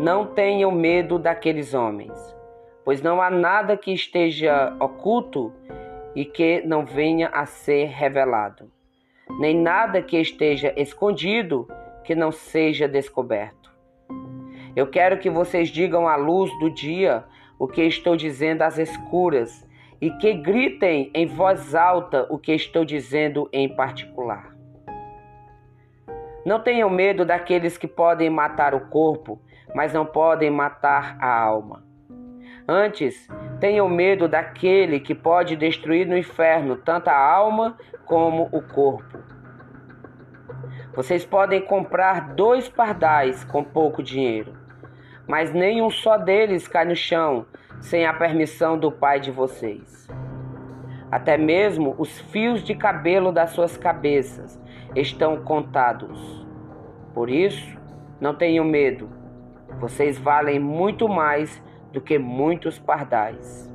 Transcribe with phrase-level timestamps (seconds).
[0.00, 2.34] Não tenham medo daqueles homens,
[2.86, 5.52] pois não há nada que esteja oculto
[6.16, 8.72] e que não venha a ser revelado,
[9.38, 11.68] nem nada que esteja escondido
[12.02, 13.70] que não seja descoberto.
[14.74, 17.22] Eu quero que vocês digam à luz do dia
[17.58, 19.68] o que estou dizendo às escuras
[20.00, 24.59] e que gritem em voz alta o que estou dizendo em particular.
[26.44, 29.40] Não tenham medo daqueles que podem matar o corpo,
[29.74, 31.84] mas não podem matar a alma.
[32.66, 37.76] Antes, tenham medo daquele que pode destruir no inferno tanto a alma
[38.06, 39.18] como o corpo.
[40.94, 44.54] Vocês podem comprar dois pardais com pouco dinheiro,
[45.26, 47.46] mas nenhum só deles cai no chão
[47.80, 50.08] sem a permissão do Pai de vocês.
[51.10, 54.60] Até mesmo os fios de cabelo das suas cabeças
[54.94, 56.46] estão contados.
[57.14, 57.78] Por isso,
[58.20, 59.08] não tenham medo,
[59.78, 63.70] vocês valem muito mais do que muitos pardais.